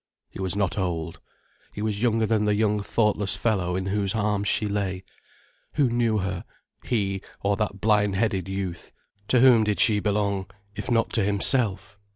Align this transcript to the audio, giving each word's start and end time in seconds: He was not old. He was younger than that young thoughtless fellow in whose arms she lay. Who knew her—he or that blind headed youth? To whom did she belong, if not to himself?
He 0.31 0.41
was 0.41 0.55
not 0.55 0.79
old. 0.79 1.19
He 1.75 1.83
was 1.83 2.01
younger 2.01 2.25
than 2.25 2.45
that 2.45 2.55
young 2.55 2.81
thoughtless 2.81 3.35
fellow 3.35 3.75
in 3.75 3.85
whose 3.85 4.15
arms 4.15 4.47
she 4.47 4.67
lay. 4.67 5.03
Who 5.73 5.89
knew 5.91 6.17
her—he 6.17 7.21
or 7.43 7.55
that 7.57 7.81
blind 7.81 8.15
headed 8.15 8.49
youth? 8.49 8.93
To 9.27 9.41
whom 9.41 9.63
did 9.63 9.79
she 9.79 9.99
belong, 9.99 10.49
if 10.73 10.89
not 10.89 11.11
to 11.13 11.23
himself? 11.23 11.99